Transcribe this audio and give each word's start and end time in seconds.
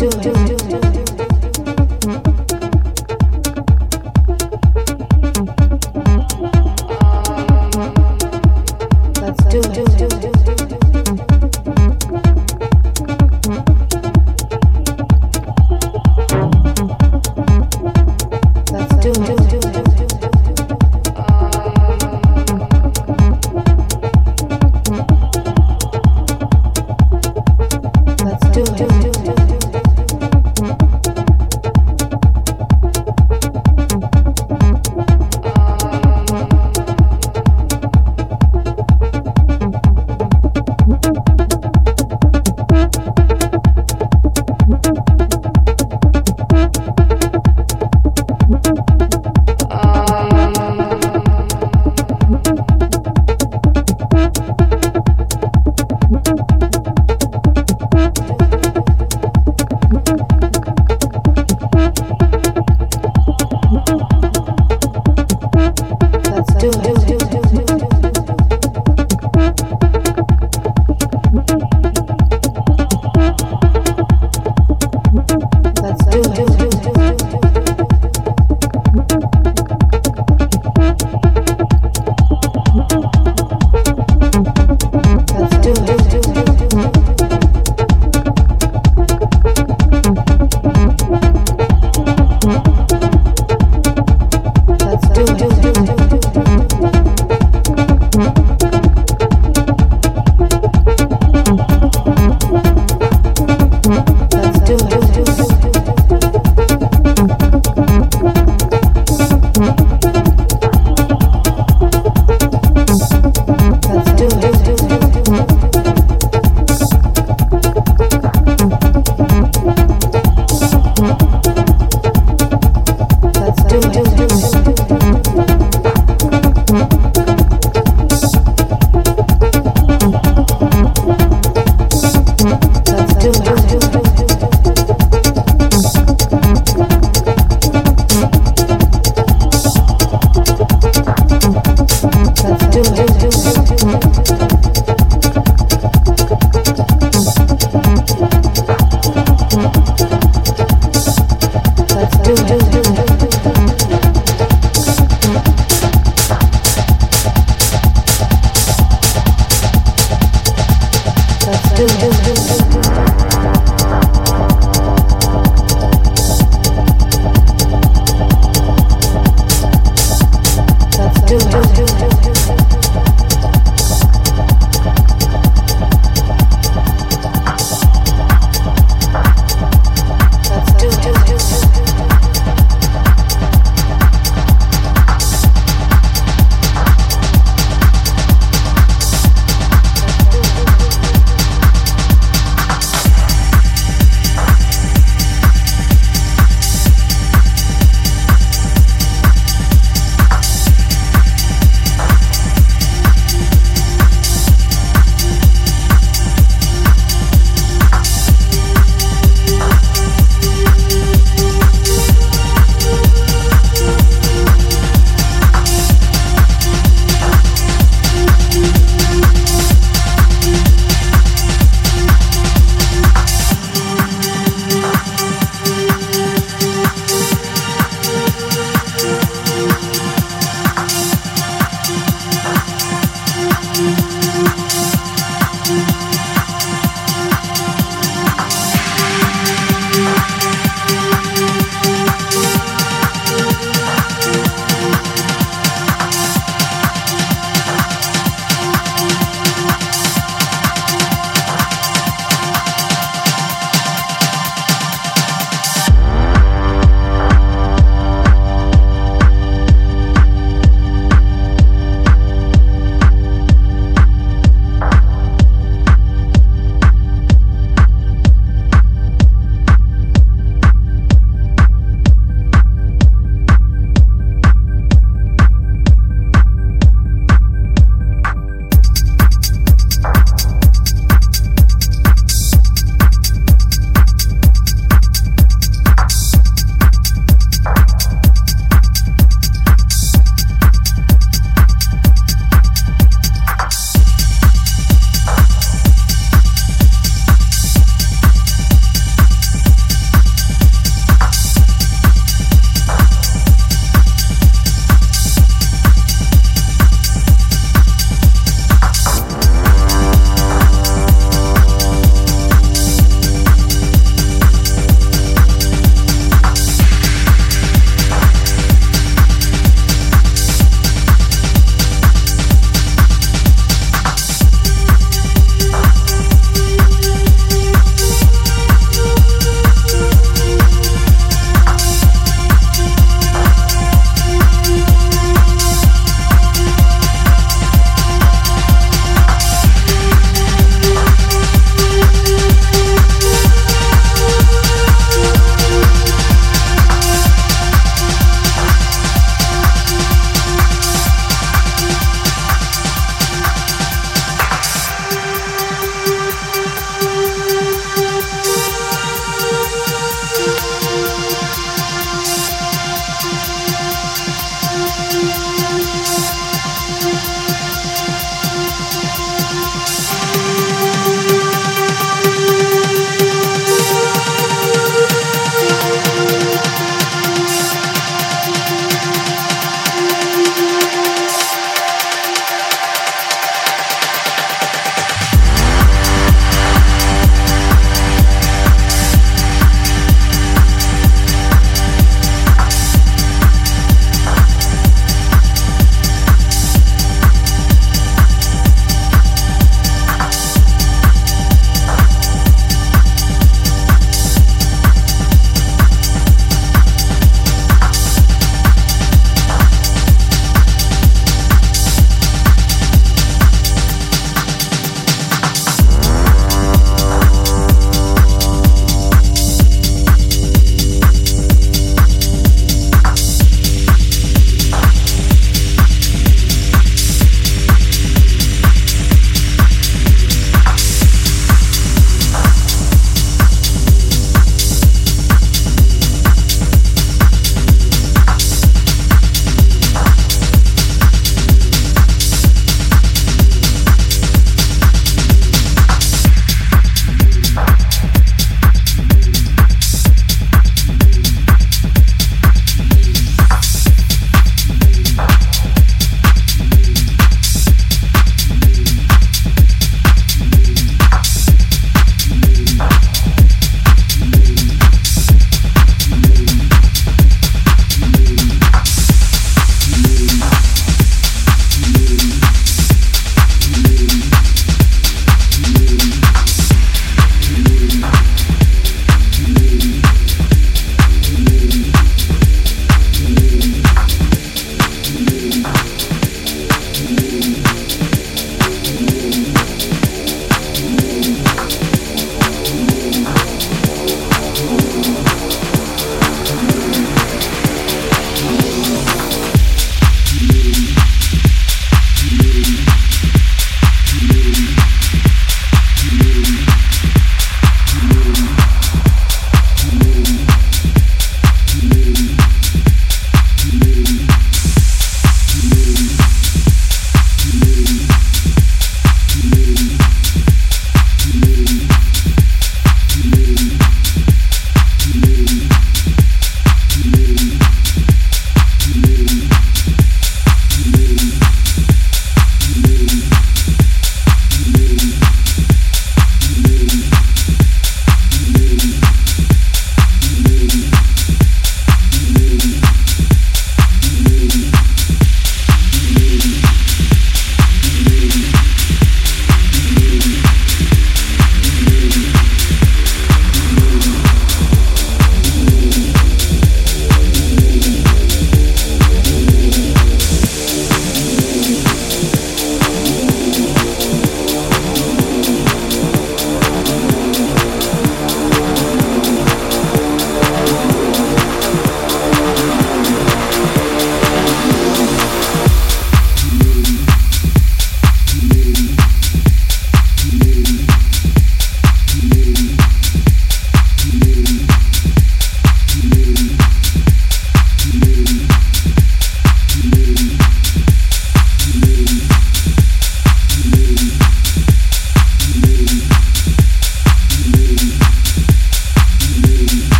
do 0.00 0.08
do 0.08 0.39